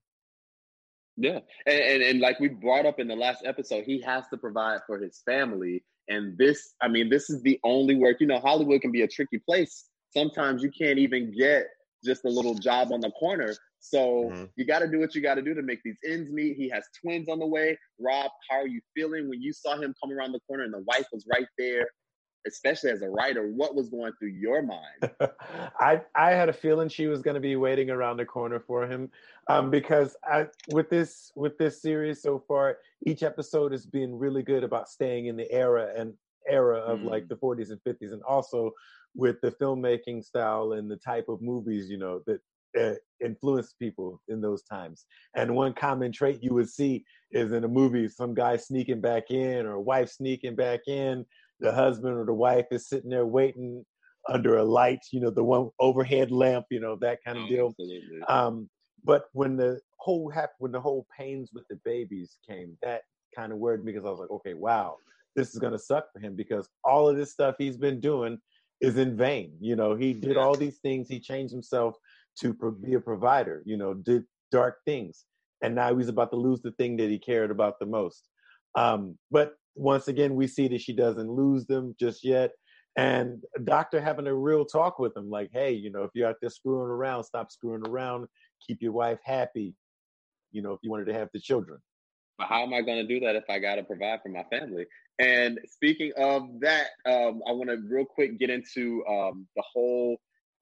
[1.18, 1.40] Yeah.
[1.66, 4.80] And, and, and like we brought up in the last episode, he has to provide
[4.88, 5.84] for his family.
[6.10, 8.18] And this, I mean, this is the only work.
[8.20, 9.86] You know, Hollywood can be a tricky place.
[10.14, 11.68] Sometimes you can't even get
[12.04, 13.56] just a little job on the corner.
[13.80, 14.44] So mm-hmm.
[14.56, 16.56] you got to do what you got to do to make these ends meet.
[16.56, 17.78] He has twins on the way.
[18.00, 20.84] Rob, how are you feeling when you saw him come around the corner and the
[20.86, 21.88] wife was right there?
[22.48, 25.12] Especially as a writer, what was going through your mind?
[25.80, 28.88] I I had a feeling she was going to be waiting around the corner for
[28.88, 29.12] him,
[29.48, 34.42] um, because I with this with this series so far, each episode has been really
[34.42, 36.16] good about staying in the era and
[36.48, 37.10] era of mm.
[37.10, 38.72] like the 40s and 50s, and also
[39.16, 42.40] with the filmmaking style and the type of movies you know that
[42.80, 45.06] uh, influenced people in those times.
[45.36, 49.30] And one common trait you would see is in a movie, some guy sneaking back
[49.30, 51.26] in or a wife sneaking back in.
[51.60, 53.86] The husband or the wife is sitting there waiting
[54.28, 57.76] under a light, you know, the one overhead lamp, you know, that kind of deal.
[58.28, 58.70] Um,
[59.04, 63.02] but when the whole hap- when the whole pains with the babies came, that
[63.36, 64.98] kind of worried me because I was like, okay, wow,
[65.36, 68.38] this is gonna suck for him because all of this stuff he's been doing
[68.82, 69.54] is in vain.
[69.60, 71.96] You know, he did all these things, he changed himself
[72.40, 75.26] to pro- be a provider, you know, did dark things.
[75.62, 78.28] And now he's about to lose the thing that he cared about the most.
[78.76, 82.52] Um, but once again, we see that she doesn't lose them just yet.
[82.98, 86.36] And doctor having a real talk with him, like, hey, you know, if you're out
[86.42, 88.28] there screwing around, stop screwing around,
[88.66, 89.76] keep your wife happy,
[90.52, 91.80] you know, if you wanted to have the children.
[92.48, 94.86] How am I going to do that if I got to provide for my family?
[95.20, 100.20] And speaking of that, um, I want to real quick get into um, the whole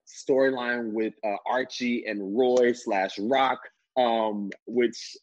[0.08, 3.60] storyline with uh, Archie and Roy slash Rock,
[3.98, 5.16] um, which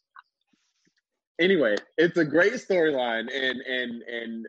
[1.39, 4.47] anyway, it's a great storyline, and and and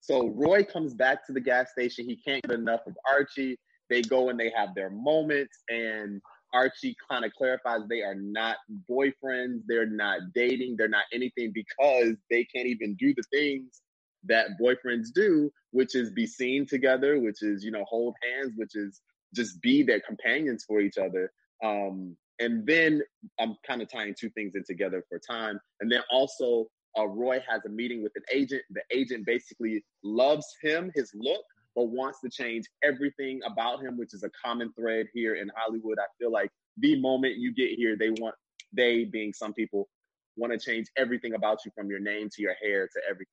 [0.00, 2.06] so Roy comes back to the gas station.
[2.06, 3.58] He can't get enough of Archie.
[3.88, 6.20] They go and they have their moments, and
[6.56, 8.56] Archie kind of clarifies they are not
[8.90, 13.82] boyfriends, they're not dating, they're not anything because they can't even do the things
[14.24, 18.74] that boyfriends do, which is be seen together, which is, you know, hold hands, which
[18.74, 19.02] is
[19.34, 21.30] just be their companions for each other.
[21.62, 23.02] Um, and then
[23.38, 25.60] I'm kind of tying two things in together for time.
[25.80, 28.62] And then also, uh, Roy has a meeting with an agent.
[28.70, 31.44] The agent basically loves him, his look,
[31.76, 35.98] but wants to change everything about him, which is a common thread here in Hollywood.
[35.98, 38.34] I feel like the moment you get here, they want,
[38.72, 39.88] they being some people,
[40.36, 43.28] want to change everything about you from your name to your hair to everything.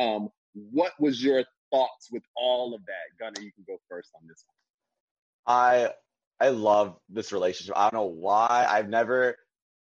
[0.00, 3.18] Um, what was your thoughts with all of that?
[3.20, 5.56] Gunner, you can go first on this one.
[5.56, 5.90] I
[6.40, 7.76] I love this relationship.
[7.76, 8.66] I don't know why.
[8.68, 9.36] I've never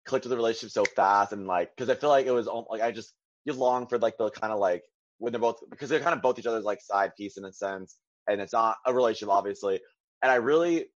[0.04, 2.82] clicked with the relationship so fast and like because I feel like it was like
[2.82, 3.12] I just
[3.44, 4.82] you long for like the kind of like
[5.22, 7.52] when they're both because they're kind of both each other's like side piece in a
[7.52, 7.96] sense,
[8.28, 9.80] and it's not a relationship obviously.
[10.20, 10.86] And I really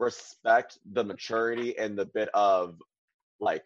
[0.00, 2.74] respect the maturity and the bit of
[3.38, 3.62] like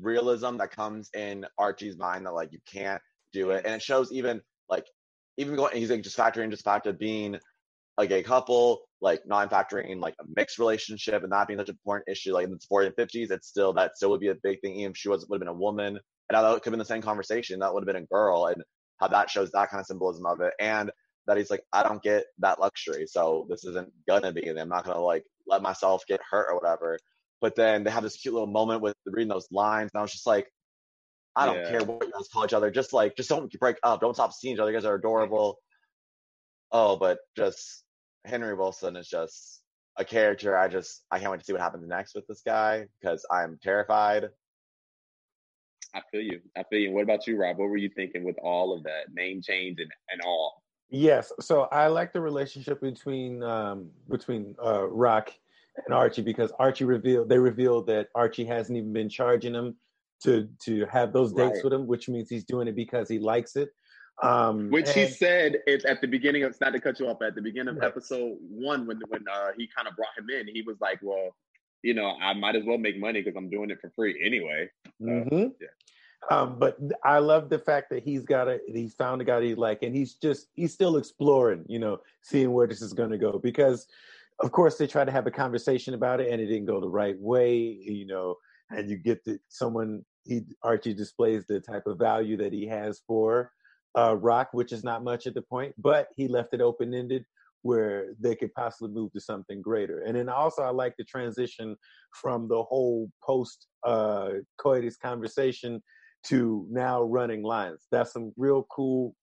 [0.00, 3.00] realism that comes in Archie's mind that like you can't
[3.32, 4.86] do it, and it shows even like
[5.36, 7.38] even going he's like just factoring just fact of being
[7.98, 11.76] a gay couple, like not factoring like a mixed relationship and that being such an
[11.76, 14.34] important issue, like in the 40s and 50s, it's still that still would be a
[14.42, 14.74] big thing.
[14.74, 16.84] Even if she was would have been a woman, and that could have been the
[16.84, 17.60] same conversation.
[17.60, 18.60] That would have been a girl, and
[18.98, 20.90] how that shows that kind of symbolism of it, and
[21.26, 24.48] that he's like, I don't get that luxury, so this isn't gonna be.
[24.48, 26.98] And I'm not gonna like let myself get hurt or whatever.
[27.40, 30.12] But then they have this cute little moment with reading those lines, and I was
[30.12, 30.48] just like,
[31.34, 31.70] I don't yeah.
[31.70, 32.70] care what you guys call each other.
[32.70, 34.00] Just like, just don't break up.
[34.00, 34.70] Don't stop seeing each other.
[34.70, 35.58] You guys are adorable.
[36.72, 37.84] Oh, but just
[38.24, 39.62] Henry Wilson is just
[39.98, 40.56] a character.
[40.56, 43.58] I just I can't wait to see what happens next with this guy because I'm
[43.62, 44.30] terrified.
[45.96, 46.40] I feel you.
[46.56, 46.92] I feel you.
[46.92, 47.58] What about you, Rob?
[47.58, 50.62] What were you thinking with all of that name change and, and all?
[50.90, 51.32] Yes.
[51.40, 55.32] So I like the relationship between um, between uh, Rock
[55.84, 59.76] and Archie because Archie revealed they revealed that Archie hasn't even been charging him
[60.24, 61.64] to to have those dates right.
[61.64, 63.70] with him, which means he's doing it because he likes it.
[64.22, 67.06] Um, Which and, he said is at the beginning of, it's not to cut you
[67.06, 67.88] off, at the beginning of right.
[67.88, 71.36] episode one, when when uh, he kind of brought him in, he was like, well,
[71.82, 74.68] you know, I might as well make money because I'm doing it for free anyway.
[75.00, 75.48] mm-hmm.
[75.60, 75.68] Yeah.
[76.30, 79.54] Um, but I love the fact that he's got a he's found a guy he
[79.54, 83.18] like, and he's just he's still exploring, you know, seeing where this is going to
[83.18, 83.38] go.
[83.38, 83.86] Because,
[84.40, 86.88] of course, they try to have a conversation about it, and it didn't go the
[86.88, 88.36] right way, you know.
[88.70, 93.02] And you get that someone he Archie displays the type of value that he has
[93.06, 93.52] for
[93.96, 97.24] uh, rock, which is not much at the point, but he left it open ended
[97.66, 100.02] where they could possibly move to something greater.
[100.02, 101.76] And then also, I like the transition
[102.12, 105.82] from the whole post uh, coitus conversation
[106.28, 107.86] to now running lines.
[107.90, 109.14] That's some real cool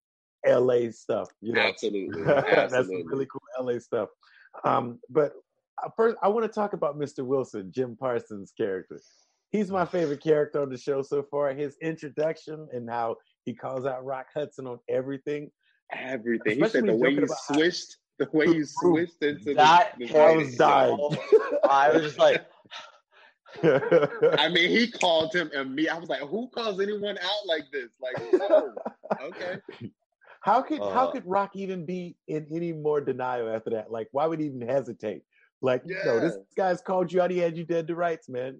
[0.45, 1.29] LA stuff.
[1.41, 1.62] You know?
[1.62, 2.21] Absolutely.
[2.21, 2.56] Absolutely.
[2.56, 4.10] That's some really cool LA stuff.
[4.63, 5.34] Um, but
[5.84, 7.25] uh, first, I want to talk about Mr.
[7.25, 8.99] Wilson, Jim Parsons' character.
[9.51, 11.53] He's my favorite character on the show so far.
[11.53, 15.51] His introduction and how he calls out Rock Hudson on everything.
[15.91, 16.63] Everything.
[16.63, 19.93] Especially he said the way you switched, the way you switched into that.
[19.97, 21.17] The, the I was dying.
[21.69, 22.45] I was just like.
[23.63, 25.88] I mean, he called him and me.
[25.88, 28.15] I was like, "Who calls anyone out like this?" Like,
[28.49, 28.73] oh,
[29.21, 29.60] okay.
[30.41, 33.91] How could uh, how could Rock even be in any more denial after that?
[33.91, 35.21] Like, why would he even hesitate?
[35.62, 35.99] Like, yeah.
[36.06, 37.32] no, this guy's called you out.
[37.32, 38.60] He had you dead to rights, man.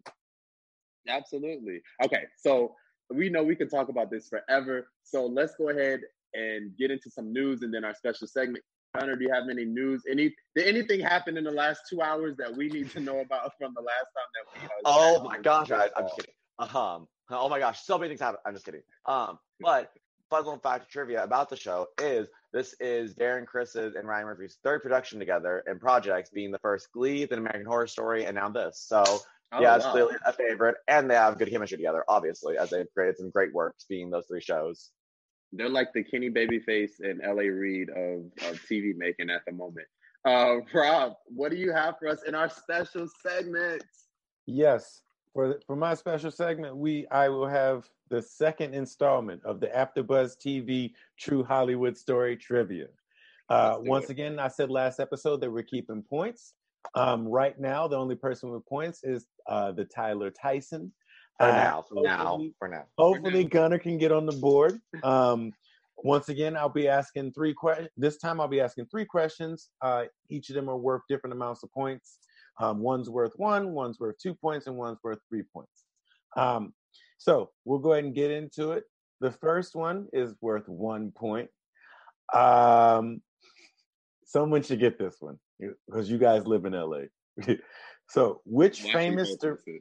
[1.08, 1.82] Absolutely.
[2.04, 2.76] Okay, so
[3.10, 4.88] we know we can talk about this forever.
[5.04, 6.02] So let's go ahead
[6.34, 8.63] and get into some news and then our special segment.
[8.95, 10.03] Connor, do you have any news?
[10.10, 13.51] Any did anything happen in the last two hours that we need to know about
[13.58, 14.67] from the last time that we?
[14.67, 16.34] Uh, oh my gosh, I'm just kidding.
[16.60, 18.39] Um, oh my gosh, so many things happen.
[18.45, 18.84] I'm just kidding.
[19.06, 19.91] Um, but
[20.29, 24.58] fun little fact trivia about the show is this is Darren Criss's and Ryan Murphy's
[24.63, 28.49] third production together and projects, being the first Glee, then American Horror Story, and now
[28.49, 28.84] this.
[28.88, 29.03] So
[29.56, 29.91] Oh, yeah, it's wow.
[29.91, 33.53] clearly a favorite, and they have good chemistry together, obviously, as they've created some great
[33.53, 34.89] works being those three shows.
[35.56, 37.48] They're like the Kenny Babyface and L.A.
[37.48, 39.88] Reid of, of TV making at the moment.
[40.26, 43.84] Uh, Rob, what do you have for us in our special segment?
[44.46, 45.02] Yes,
[45.34, 50.38] for for my special segment, we I will have the second installment of the AfterBuzz
[50.38, 52.88] TV True Hollywood Story Trivia.
[53.50, 54.12] Uh, once it.
[54.12, 56.54] again, I said last episode that we're keeping points.
[56.96, 60.92] Um, right now, the only person with points is uh, the Tyler Tyson.
[61.39, 62.86] For now, for now, for now.
[62.98, 63.43] Hopefully.
[63.43, 64.80] Gunner can get on the board.
[65.04, 65.52] Um,
[65.98, 67.89] once again, I'll be asking three questions.
[67.98, 69.69] This time, I'll be asking three questions.
[69.82, 72.19] Uh, each of them are worth different amounts of points.
[72.60, 75.86] Um, one's worth one, one's worth two points, and one's worth three points.
[76.38, 76.74] Um,
[77.17, 78.84] so we'll go ahead and get into it.
[79.22, 81.50] The first one is worth one point.
[82.34, 83.22] Um,
[84.26, 85.39] someone should get this one
[85.88, 87.04] because you guys live in LA.
[88.10, 89.80] so, which famous di-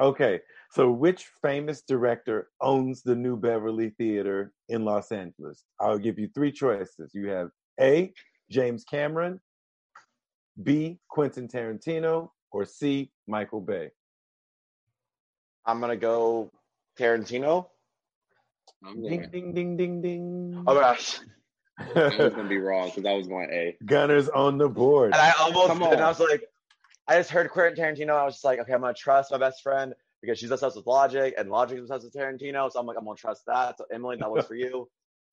[0.00, 5.64] Okay, so which famous director owns the New Beverly Theater in Los Angeles?
[5.80, 7.12] I'll give you three choices.
[7.14, 7.50] You have
[7.80, 8.12] A,
[8.50, 9.40] James Cameron,
[10.62, 13.90] B, Quentin Tarantino, or C, Michael Bay.
[15.66, 16.50] I'm gonna go
[16.98, 17.66] Tarantino.
[18.82, 20.64] Ding ding ding ding ding.
[20.66, 21.20] Oh my gosh.
[21.78, 23.76] I was gonna be wrong because I was going A.
[23.84, 25.12] Gunners on the board.
[25.14, 26.42] And I almost and I was like,
[27.12, 28.18] I just heard Quentin Tarantino.
[28.18, 30.86] I was just like, okay, I'm gonna trust my best friend because she's obsessed with
[30.86, 32.72] Logic and Logic is obsessed with Tarantino.
[32.72, 33.76] So I'm like, I'm gonna trust that.
[33.76, 34.88] So Emily, that was for you.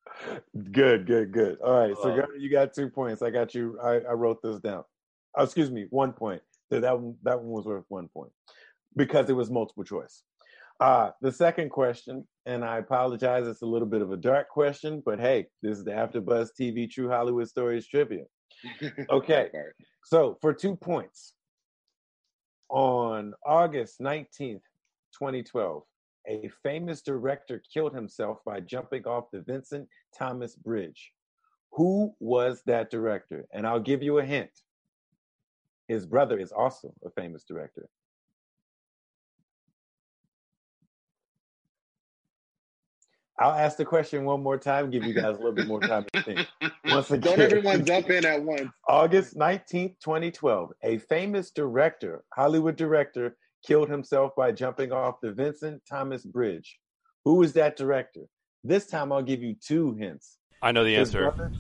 [0.74, 1.58] good, good, good.
[1.62, 3.22] All right, so uh, Gunner, you got two points.
[3.22, 3.80] I got you.
[3.82, 4.84] I, I wrote this down.
[5.38, 6.42] Oh, excuse me, one point.
[6.70, 8.34] So that one, that one was worth one point
[8.98, 10.24] because it was multiple choice.
[10.82, 15.02] Uh, the second question, and I apologize, it's a little bit of a dark question,
[15.06, 18.26] but hey, this is the AfterBuzz TV True Hollywood Stories trivia.
[19.10, 19.50] Okay,
[20.04, 21.36] so for two points,
[22.70, 24.62] on August 19th,
[25.14, 25.84] 2012,
[26.28, 31.12] a famous director killed himself by jumping off the Vincent Thomas Bridge.
[31.74, 33.46] Who was that director?
[33.54, 34.52] And I'll give you a hint.
[35.88, 37.90] His brother is also a famous director.
[43.40, 46.06] I'll ask the question one more time, give you guys a little bit more time
[46.14, 46.46] to think.
[46.86, 48.70] Once again, Don't everyone jump in at once.
[48.88, 55.82] August 19th, 2012, a famous director, Hollywood director, killed himself by jumping off the Vincent
[55.90, 56.80] Thomas Bridge.
[57.24, 58.22] Who is that director?
[58.64, 60.38] This time I'll give you two hints.
[60.62, 61.32] I know the His answer.
[61.32, 61.52] brother-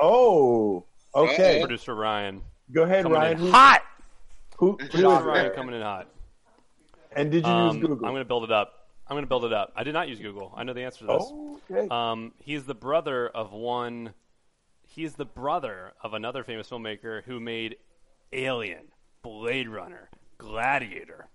[0.00, 1.60] Oh, okay.
[1.60, 2.42] Producer Ryan.
[2.72, 3.32] Go ahead, Coming Ryan.
[3.32, 3.82] in Who, hot.
[4.56, 6.08] who, who is Producer Ryan coming in hot.
[7.12, 8.06] And did you Um, use Google?
[8.06, 8.83] I'm going to build it up.
[9.06, 9.72] I'm going to build it up.
[9.76, 10.52] I did not use Google.
[10.56, 11.22] I know the answer to this.
[11.26, 11.88] Oh, okay.
[11.90, 14.14] Um, he's the brother of one.
[14.82, 17.76] He's the brother of another famous filmmaker who made
[18.32, 18.86] Alien,
[19.22, 21.26] Blade Runner, Gladiator.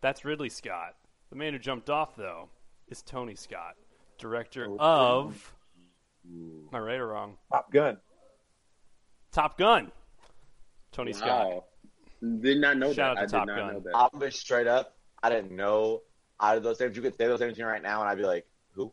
[0.00, 0.94] That's Ridley Scott.
[1.30, 2.48] The man who jumped off, though,
[2.88, 3.74] is Tony Scott,
[4.18, 5.52] director of.
[6.24, 7.38] Am I right or wrong?
[7.50, 7.96] Top Gun.
[9.32, 9.90] Top Gun.
[10.92, 11.64] Tony Scott.
[12.40, 13.18] Did not know Shout that.
[13.18, 13.72] out I to did Top not Gun.
[13.74, 13.92] know that.
[13.94, 14.96] I'll be straight up.
[15.22, 16.02] I didn't know
[16.40, 16.96] out of those names.
[16.96, 18.92] You could say those names to me right now, and I'd be like, "Who?"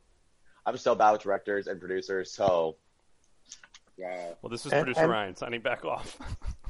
[0.66, 2.78] I'm so bad with directors and producers, so
[3.98, 4.34] yeah.
[4.42, 6.18] Well, this is And- producer and- Ryan signing back off.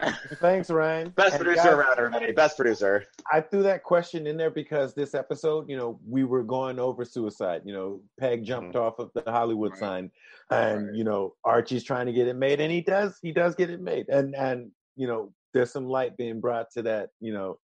[0.40, 1.10] Thanks, Ryan.
[1.10, 2.32] best And producer guys, around, everybody.
[2.32, 3.04] Best producer.
[3.30, 7.04] I threw that question in there because this episode, you know, we were going over
[7.04, 7.62] suicide.
[7.66, 8.82] You know, Peg jumped mm-hmm.
[8.82, 9.80] off of the Hollywood Right.
[9.80, 10.10] sign,
[10.50, 10.94] and Right.
[10.94, 13.18] you know, Archie's trying to get it made, and he does.
[13.20, 16.82] He does get it made, and and you know, there's some light being brought to
[16.82, 17.10] that.
[17.20, 17.58] You know,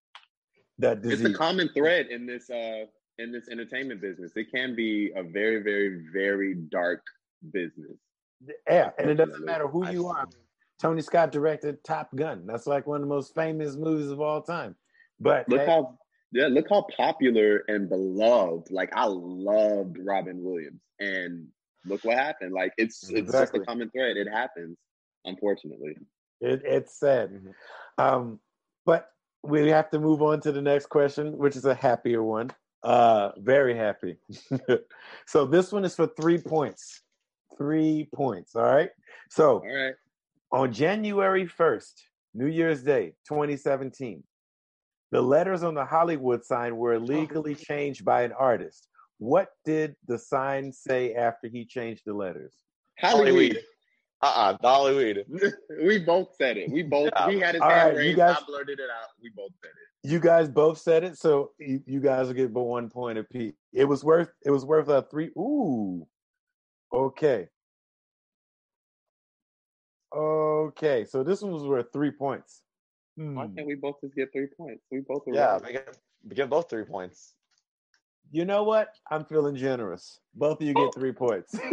[0.80, 2.86] that It's a common thread in this uh
[3.18, 4.34] in this entertainment business.
[4.36, 7.02] It can be a very, very, very dark
[7.52, 7.98] business.
[8.70, 10.28] yeah, and it doesn't matter who you are.
[10.80, 12.46] Tony Scott directed Top Gun.
[12.46, 14.76] That's like one of the most famous movies of all time.
[15.20, 15.98] But Look hey, how
[16.32, 18.70] yeah, look how popular and beloved.
[18.70, 21.48] Like I loved Robin Williams, and
[21.86, 22.52] look what happened.
[22.52, 24.18] Like it's it's just a common thread.
[24.18, 24.78] It happens,
[25.24, 25.96] unfortunately.
[26.42, 27.32] It, it's sad.
[27.32, 27.54] Mhm.
[27.98, 28.40] Um,
[28.86, 29.10] but
[29.48, 32.52] we have to move on to the next question, which is a happier one.
[32.84, 34.18] Uh, very happy.
[35.28, 37.02] so this one is for three points.
[37.58, 38.56] Three points.
[38.56, 38.90] All right.
[39.30, 39.96] So All right.
[40.52, 41.94] on January 1st,
[42.34, 44.24] New Year's Day, 2017,
[45.12, 48.88] the letters on the Hollywood sign were illegally changed by an artist.
[49.18, 52.54] What did the sign say after he changed the letters?
[53.00, 53.58] Hollywood.
[54.26, 55.26] Uh uh Hollywood.
[55.84, 56.72] we both said it.
[56.72, 57.12] We both.
[57.16, 57.30] Yeah.
[57.30, 58.18] He had his All hand right, you raised.
[58.18, 59.10] guys- I blurted it out.
[59.22, 60.10] We both said it.
[60.10, 63.54] You guys both said it, so you, you guys will get but one point apiece.
[63.74, 65.32] It was worth it was worth a three.
[65.38, 66.08] Ooh,
[66.94, 67.48] okay,
[70.16, 71.06] okay.
[71.06, 72.62] So this one was worth three points.
[73.16, 73.56] Why Hmm.
[73.56, 74.84] can't we both just get three points?
[74.92, 75.24] We both.
[75.26, 75.64] Were Yeah, right.
[75.64, 75.98] make it,
[76.34, 77.34] give both three points.
[78.32, 78.90] You know what?
[79.10, 80.20] I'm feeling generous.
[80.34, 81.58] Both of you get three points.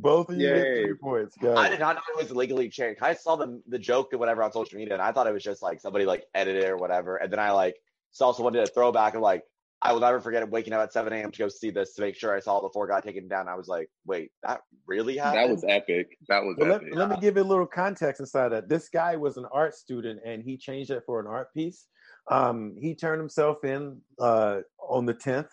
[0.00, 0.82] both of you get Yay.
[0.84, 1.70] three points, I guys.
[1.70, 3.00] did not know it was legally changed.
[3.02, 5.42] I saw the the joke and whatever on social media, and I thought it was
[5.42, 7.16] just like somebody like edited it or whatever.
[7.16, 7.76] And then I like
[8.12, 9.44] saw someone did a throwback of like
[9.82, 11.30] I will never forget waking up at 7 a.m.
[11.30, 13.48] to go see this to make sure I saw it before it got taken down.
[13.48, 15.42] I was like, wait, that really happened?
[15.42, 16.18] That was epic.
[16.28, 16.88] That was Well, epic.
[16.92, 18.68] let, let me give you a little context inside that.
[18.68, 21.86] This guy was an art student and he changed it for an art piece.
[22.30, 25.48] Um, he turned himself in uh, on the 10th.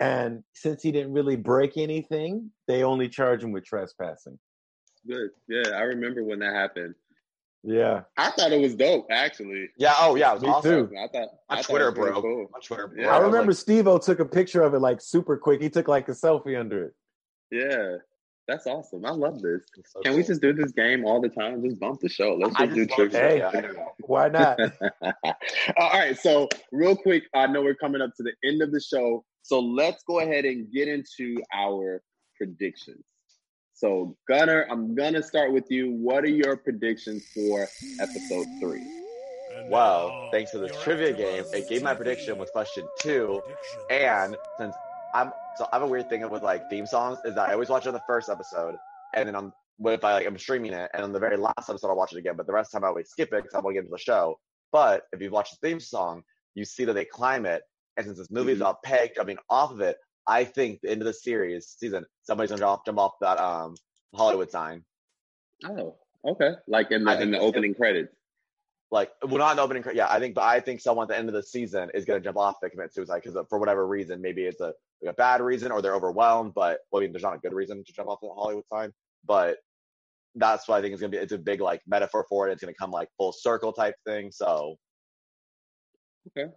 [0.00, 4.38] And since he didn't really break anything, they only charge him with trespassing.
[5.06, 5.30] Good.
[5.48, 6.94] Yeah, I remember when that happened.
[7.64, 8.02] Yeah.
[8.16, 9.68] I thought it was dope, actually.
[9.78, 9.94] yeah.
[9.98, 10.88] Oh yeah, it was Me awesome.
[10.88, 10.96] too.
[10.96, 11.28] I thought.
[11.48, 12.22] My I Twitter it was broke.
[12.22, 12.46] Cool.
[12.52, 13.00] My Twitter broke.
[13.00, 15.60] Yeah, I was remember like, Steve O took a picture of it like super quick.
[15.62, 16.94] He took like a selfie under it.
[17.52, 17.98] Yeah,
[18.48, 19.04] that's awesome.
[19.06, 19.62] I love this.
[19.86, 21.62] so Can we just do this game all the time?
[21.62, 22.34] Just bump the show.
[22.34, 23.50] Let's I just do just love trivia.
[23.52, 23.58] Hey.
[23.58, 23.76] it.
[24.00, 24.58] Why not?
[25.76, 26.18] all right.
[26.18, 29.24] So, real quick, I know we're coming up to the end of the show.
[29.52, 32.02] So, let's go ahead and get into our
[32.38, 33.04] predictions.
[33.74, 35.90] So, Gunner, I'm going to start with you.
[35.90, 37.68] What are your predictions for
[38.00, 38.82] episode three?
[39.68, 43.42] Well, thanks to this trivia game, it gave my prediction with question two.
[43.90, 44.74] And since
[45.12, 47.68] I'm so I have a weird thing with like theme songs is that I always
[47.68, 48.76] watch it on the first episode,
[49.14, 51.68] and then on what if I like I'm streaming it, and on the very last
[51.68, 52.36] episode I'll watch it again.
[52.38, 53.84] But the rest of the time I always skip it because I want to get
[53.84, 54.38] into the show.
[54.72, 56.22] But if you watch the theme song,
[56.54, 57.62] you see that they climb it,
[57.96, 58.62] and since this movie is Mhm.
[58.62, 62.50] about Peg jumping off of it, I think the end of the series season somebody's
[62.50, 63.74] gonna jump jump off that um
[64.14, 64.84] Hollywood sign.
[65.64, 66.52] Oh, okay.
[66.66, 68.14] Like in I the, in the opening credits.
[68.90, 71.28] like well not the opening yeah i think but i think someone at the end
[71.28, 74.20] of the season is going to jump off to commit suicide because for whatever reason
[74.20, 77.22] maybe it's a, like a bad reason or they're overwhelmed but well, i mean there's
[77.22, 78.92] not a good reason to jump off the hollywood sign
[79.24, 79.56] but
[80.34, 82.52] that's why i think it's going to be it's a big like metaphor for it
[82.52, 84.76] it's going to come like full circle type thing so
[86.28, 86.52] okay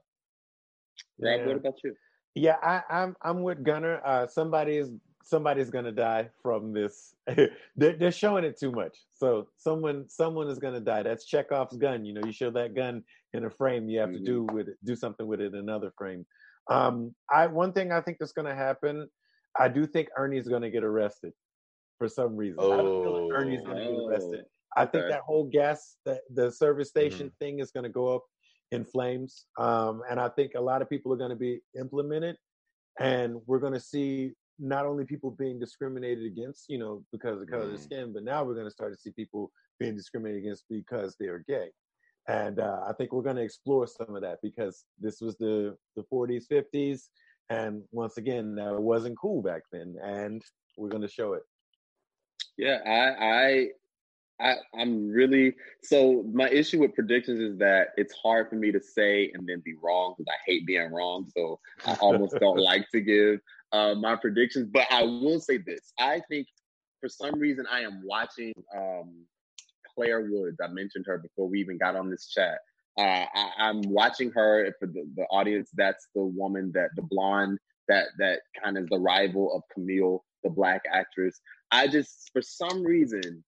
[1.19, 1.47] Rob, Yeah.
[1.47, 1.95] what about you
[2.35, 4.01] Yeah, I, I'm I'm with Gunner.
[4.05, 4.91] Uh, somebody is
[5.23, 7.15] somebody's gonna die from this.
[7.75, 8.97] they're, they're showing it too much.
[9.15, 11.03] So someone someone is gonna die.
[11.03, 12.05] That's Chekhov's gun.
[12.05, 13.03] You know, you show that gun
[13.33, 15.91] in a frame, you have to do with it, do something with it in another
[15.97, 16.25] frame.
[16.69, 19.09] Um, I one thing I think that's gonna happen.
[19.57, 21.33] I do think Ernie's gonna get arrested
[21.97, 22.59] for some reason.
[22.59, 24.45] I don't feel like Ernie's gonna get arrested.
[24.75, 28.23] I think that whole gas, the, the service station thing is going to go up
[28.71, 29.45] in flames.
[29.57, 32.37] Um, and I think a lot of people are going to be implemented.
[32.99, 37.47] And we're going to see not only people being discriminated against, you know, because of
[37.47, 37.81] color of their Mhm.
[37.83, 41.27] skin, but now we're going to start to see people being discriminated against because they
[41.27, 41.71] are gay.
[42.27, 45.77] And uh, I think we're going to explore some of that because this was the,
[45.95, 47.09] the 40s, 50s.
[47.49, 49.95] And once again, that wasn't cool back then.
[50.01, 50.41] And
[50.77, 51.43] we're going to show it.
[52.57, 53.67] Yeah, I I,
[54.39, 56.23] I, I'm really so.
[56.33, 59.75] My issue with predictions is that it's hard for me to say and then be
[59.81, 61.27] wrong because I hate being wrong.
[61.35, 63.39] So I almost don't like to give
[63.71, 64.69] uh, my predictions.
[64.71, 66.47] But I will say this: I think
[66.99, 69.25] for some reason I am watching um,
[69.95, 70.57] Claire Woods.
[70.61, 72.59] I mentioned her before we even got on this chat.
[72.97, 75.69] Uh, I, I'm watching her for the, the audience.
[75.75, 77.57] That's the woman that the blonde
[77.87, 81.39] that that kind of the rival of Camille, the black actress.
[81.71, 83.43] I just for some reason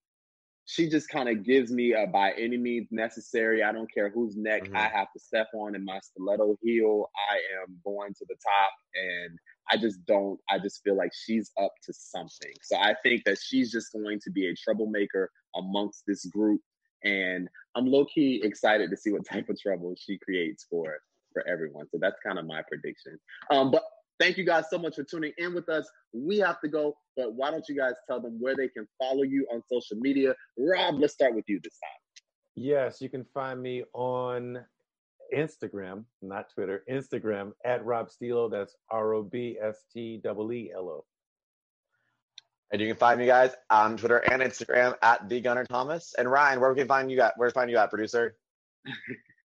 [0.70, 3.62] she just kind of gives me a by any means necessary.
[3.62, 4.76] I don't care whose neck Mhm.
[4.76, 7.10] I have to step on in my stiletto heel.
[7.30, 9.38] I am going to the top, and
[9.70, 10.38] I just don't.
[10.50, 12.52] I just feel like she's up to something.
[12.60, 16.60] So I think that she's just going to be a troublemaker amongst this group,
[17.02, 21.00] and I'm low key excited to see what type of trouble she creates for
[21.32, 21.88] for everyone.
[21.88, 23.18] So that's kind of my prediction.
[23.50, 23.84] Um, but
[24.18, 25.88] thank you guys so much for tuning in with us.
[26.12, 29.22] We have to go, but why don't you guys tell them where they can follow
[29.22, 30.34] you on social media?
[30.58, 31.90] Rob, let's start with you this time.
[32.54, 34.64] Yes, you can find me on
[35.34, 38.50] Instagram, not Twitter, Instagram at Rob Steelo.
[38.50, 41.04] That's R O B S T E E L O.
[42.72, 46.30] and you can find me guys on twitter and instagram at the gunner thomas and
[46.30, 48.36] ryan where we can find you at where to find you at producer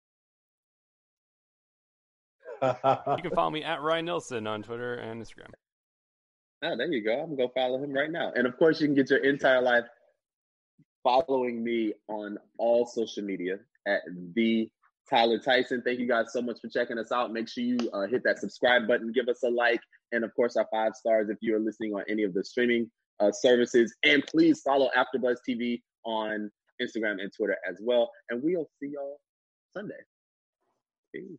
[3.17, 5.51] You can follow me at Ryan Nelson on Twitter and Instagram.
[6.65, 7.13] Oh, there you go.
[7.13, 8.33] I'm gonna go follow him right now.
[8.37, 9.85] And of course, you can get your entire life
[11.03, 14.03] following me on all social media at
[14.35, 14.71] the
[15.11, 15.83] Tyler Tyson.
[15.85, 17.33] Thank you guys so much for checking us out.
[17.33, 19.81] Make sure you uh, hit that subscribe button, give us a like,
[20.13, 22.89] and of course, our five stars if you are listening on any of the streaming
[23.19, 23.93] uh, services.
[24.05, 26.49] And please follow AfterBuzz TV on
[26.81, 28.11] Instagram and Twitter as well.
[28.31, 29.19] And we'll see y'all
[29.75, 29.95] Sunday.
[31.13, 31.39] Peace.